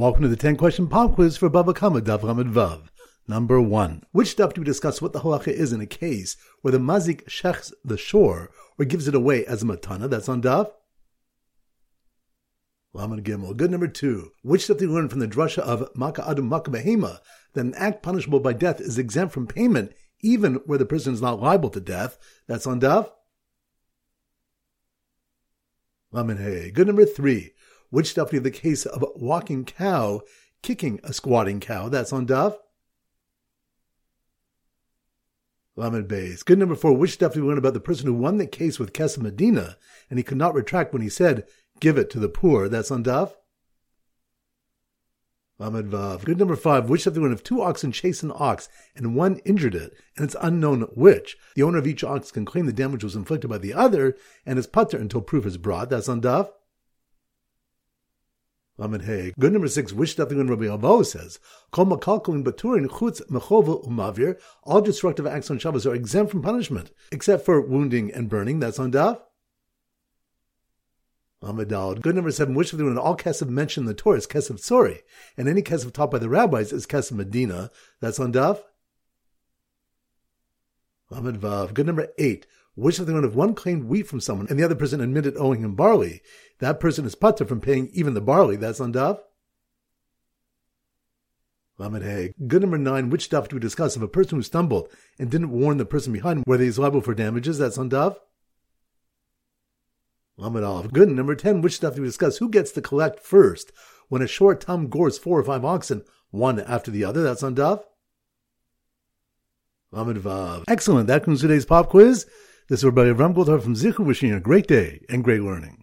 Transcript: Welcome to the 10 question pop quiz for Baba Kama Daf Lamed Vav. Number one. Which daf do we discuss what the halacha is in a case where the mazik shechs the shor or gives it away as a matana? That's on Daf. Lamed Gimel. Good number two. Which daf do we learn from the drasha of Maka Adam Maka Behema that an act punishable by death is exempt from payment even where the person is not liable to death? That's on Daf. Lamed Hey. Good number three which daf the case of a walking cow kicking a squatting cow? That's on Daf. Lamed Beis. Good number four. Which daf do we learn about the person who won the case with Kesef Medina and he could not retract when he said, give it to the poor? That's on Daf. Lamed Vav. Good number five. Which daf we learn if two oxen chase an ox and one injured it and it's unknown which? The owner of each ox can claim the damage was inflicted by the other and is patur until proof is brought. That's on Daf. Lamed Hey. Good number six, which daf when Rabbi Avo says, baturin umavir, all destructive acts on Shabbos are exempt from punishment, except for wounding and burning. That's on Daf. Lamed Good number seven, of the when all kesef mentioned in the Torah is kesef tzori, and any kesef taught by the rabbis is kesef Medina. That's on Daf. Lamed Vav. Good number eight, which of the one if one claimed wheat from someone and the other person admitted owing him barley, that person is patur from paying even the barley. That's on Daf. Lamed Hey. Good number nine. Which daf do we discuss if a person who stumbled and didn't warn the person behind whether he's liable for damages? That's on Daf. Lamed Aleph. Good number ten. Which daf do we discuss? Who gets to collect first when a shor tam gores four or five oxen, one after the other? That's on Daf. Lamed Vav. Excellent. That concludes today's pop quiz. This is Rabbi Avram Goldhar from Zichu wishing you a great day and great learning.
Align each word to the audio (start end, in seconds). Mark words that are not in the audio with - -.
Welcome 0.00 0.22
to 0.22 0.28
the 0.28 0.34
10 0.36 0.56
question 0.56 0.86
pop 0.86 1.16
quiz 1.16 1.36
for 1.36 1.50
Baba 1.50 1.74
Kama 1.74 2.00
Daf 2.00 2.22
Lamed 2.22 2.54
Vav. 2.54 2.84
Number 3.28 3.60
one. 3.60 4.02
Which 4.12 4.34
daf 4.34 4.54
do 4.54 4.62
we 4.62 4.64
discuss 4.64 5.02
what 5.02 5.12
the 5.12 5.20
halacha 5.20 5.48
is 5.48 5.74
in 5.74 5.82
a 5.82 5.86
case 5.86 6.38
where 6.62 6.72
the 6.72 6.78
mazik 6.78 7.26
shechs 7.26 7.70
the 7.84 7.98
shor 7.98 8.50
or 8.78 8.86
gives 8.86 9.08
it 9.08 9.14
away 9.14 9.44
as 9.44 9.62
a 9.62 9.66
matana? 9.66 10.08
That's 10.08 10.26
on 10.26 10.40
Daf. 10.40 10.70
Lamed 12.94 13.22
Gimel. 13.24 13.54
Good 13.54 13.70
number 13.70 13.88
two. 13.88 14.30
Which 14.42 14.68
daf 14.68 14.78
do 14.78 14.88
we 14.88 14.94
learn 14.94 15.10
from 15.10 15.20
the 15.20 15.28
drasha 15.28 15.58
of 15.58 15.94
Maka 15.94 16.26
Adam 16.26 16.46
Maka 16.46 16.70
Behema 16.70 17.18
that 17.52 17.66
an 17.66 17.74
act 17.74 18.02
punishable 18.02 18.40
by 18.40 18.54
death 18.54 18.80
is 18.80 18.96
exempt 18.96 19.34
from 19.34 19.46
payment 19.46 19.92
even 20.22 20.54
where 20.64 20.78
the 20.78 20.86
person 20.86 21.12
is 21.12 21.20
not 21.20 21.42
liable 21.42 21.68
to 21.68 21.78
death? 21.78 22.16
That's 22.46 22.66
on 22.66 22.80
Daf. 22.80 23.10
Lamed 26.10 26.38
Hey. 26.38 26.70
Good 26.70 26.86
number 26.86 27.04
three 27.04 27.52
which 27.90 28.14
daf 28.14 28.30
the 28.42 28.50
case 28.50 28.86
of 28.86 29.02
a 29.02 29.06
walking 29.16 29.64
cow 29.64 30.22
kicking 30.62 31.00
a 31.02 31.12
squatting 31.12 31.60
cow? 31.60 31.88
That's 31.88 32.12
on 32.12 32.26
Daf. 32.26 32.56
Lamed 35.76 36.08
Beis. 36.08 36.44
Good 36.44 36.58
number 36.58 36.74
four. 36.74 36.92
Which 36.92 37.18
daf 37.18 37.34
do 37.34 37.42
we 37.42 37.48
learn 37.48 37.58
about 37.58 37.74
the 37.74 37.80
person 37.80 38.06
who 38.06 38.14
won 38.14 38.38
the 38.38 38.46
case 38.46 38.78
with 38.78 38.92
Kesef 38.92 39.18
Medina 39.18 39.76
and 40.08 40.18
he 40.18 40.22
could 40.22 40.38
not 40.38 40.54
retract 40.54 40.92
when 40.92 41.02
he 41.02 41.08
said, 41.08 41.46
give 41.80 41.98
it 41.98 42.10
to 42.10 42.18
the 42.18 42.28
poor? 42.28 42.68
That's 42.68 42.90
on 42.90 43.04
Daf. 43.04 43.32
Lamed 45.58 45.92
Vav. 45.92 46.24
Good 46.24 46.38
number 46.38 46.56
five. 46.56 46.88
Which 46.88 47.04
daf 47.04 47.14
we 47.14 47.20
learn 47.20 47.32
if 47.32 47.42
two 47.42 47.60
oxen 47.60 47.92
chase 47.92 48.22
an 48.22 48.32
ox 48.34 48.68
and 48.96 49.14
one 49.14 49.36
injured 49.44 49.74
it 49.74 49.92
and 50.16 50.24
it's 50.24 50.36
unknown 50.40 50.82
which? 50.94 51.36
The 51.54 51.62
owner 51.62 51.78
of 51.78 51.86
each 51.86 52.02
ox 52.02 52.30
can 52.30 52.46
claim 52.46 52.66
the 52.66 52.72
damage 52.72 53.04
was 53.04 53.16
inflicted 53.16 53.50
by 53.50 53.58
the 53.58 53.74
other 53.74 54.16
and 54.46 54.58
is 54.58 54.66
patur 54.66 55.00
until 55.00 55.20
proof 55.20 55.44
is 55.44 55.58
brought. 55.58 55.90
That's 55.90 56.08
on 56.08 56.22
Daf. 56.22 56.50
Lamed 58.80 59.02
Hey. 59.02 59.34
Good 59.38 59.52
number 59.52 59.68
six, 59.68 59.92
which 59.92 60.16
daf 60.16 60.34
when 60.34 60.48
Rabbi 60.48 60.64
Avo 60.64 61.04
says, 61.04 61.38
baturin 61.70 62.88
umavir, 63.84 64.40
all 64.62 64.80
destructive 64.80 65.26
acts 65.26 65.50
on 65.50 65.58
Shabbos 65.58 65.86
are 65.86 65.94
exempt 65.94 66.30
from 66.32 66.40
punishment, 66.40 66.90
except 67.12 67.44
for 67.44 67.60
wounding 67.60 68.10
and 68.10 68.30
burning. 68.30 68.58
That's 68.58 68.78
on 68.78 68.90
Daf. 68.90 69.20
Lamed 71.42 71.68
Good 72.00 72.14
number 72.14 72.30
seven, 72.30 72.54
of 72.72 72.78
the 72.78 72.84
when 72.86 72.96
all 72.96 73.18
kesef 73.18 73.50
mentioned 73.50 73.84
in 73.84 73.88
the 73.88 73.94
Torah 73.94 74.16
is 74.16 74.26
kesef 74.26 74.56
tzori, 74.56 75.00
and 75.36 75.46
any 75.46 75.60
kesef 75.60 75.92
taught 75.92 76.10
by 76.10 76.18
the 76.18 76.30
rabbis 76.30 76.72
is 76.72 76.86
kesef 76.86 77.12
Medina. 77.12 77.70
That's 78.00 78.18
on 78.18 78.32
Daf. 78.32 78.62
Lamed 81.10 81.40
Vav. 81.40 81.74
Good 81.74 81.86
number 81.86 82.08
eight, 82.18 82.46
which 82.74 82.98
of 82.98 83.06
the 83.06 83.12
one 83.12 83.24
if 83.24 83.34
one 83.34 83.54
claimed 83.54 83.84
wheat 83.84 84.06
from 84.06 84.20
someone 84.20 84.46
and 84.48 84.58
the 84.58 84.64
other 84.64 84.76
person 84.76 85.00
admitted 85.00 85.36
owing 85.36 85.62
him 85.62 85.74
barley, 85.74 86.22
that 86.60 86.80
person 86.80 87.04
is 87.04 87.16
patur 87.16 87.46
from 87.46 87.60
paying 87.60 87.90
even 87.92 88.14
the 88.14 88.20
barley. 88.20 88.56
That's 88.56 88.80
on 88.80 88.92
Daf. 88.92 89.18
Lamed 91.78 92.02
Hey. 92.02 92.34
Good 92.46 92.60
number 92.62 92.78
nine. 92.78 93.10
Which 93.10 93.30
daf 93.30 93.48
do 93.48 93.56
we 93.56 93.60
discuss 93.60 93.96
if 93.96 94.02
a 94.02 94.08
person 94.08 94.36
who 94.38 94.42
stumbled 94.42 94.88
and 95.18 95.30
didn't 95.30 95.50
warn 95.50 95.78
the 95.78 95.86
person 95.86 96.12
behind 96.12 96.44
whether 96.44 96.62
he's 96.62 96.78
liable 96.78 97.00
for 97.00 97.14
damages? 97.14 97.58
That's 97.58 97.78
on 97.78 97.88
Daf. 97.88 98.16
Lamed 100.36 100.62
Aleph. 100.62 100.92
Good 100.92 101.08
number 101.08 101.34
ten. 101.34 101.62
Which 101.62 101.80
daf 101.80 101.94
do 101.94 102.02
we 102.02 102.08
discuss? 102.08 102.36
Who 102.36 102.50
gets 102.50 102.70
to 102.72 102.82
collect 102.82 103.20
first 103.20 103.72
when 104.08 104.22
a 104.22 104.26
shor 104.26 104.54
tam 104.54 104.88
gores 104.88 105.18
four 105.18 105.38
or 105.38 105.44
five 105.44 105.64
oxen, 105.64 106.04
one 106.30 106.60
after 106.60 106.90
the 106.90 107.04
other? 107.04 107.22
That's 107.22 107.42
on 107.42 107.54
Daf. 107.54 107.82
Lamed 109.92 110.18
Vav. 110.18 110.62
Excellent. 110.68 111.08
That 111.08 111.24
concludes 111.24 111.40
today's 111.40 111.66
pop 111.66 111.88
quiz. 111.88 112.24
This 112.68 112.78
is 112.78 112.84
Rabbi 112.84 113.06
Avram 113.06 113.34
Goldhar 113.34 113.60
from 113.60 113.74
Zichu 113.74 114.06
wishing 114.06 114.28
you 114.28 114.36
a 114.36 114.40
great 114.40 114.68
day 114.68 115.00
and 115.08 115.24
great 115.24 115.42
learning. 115.42 115.78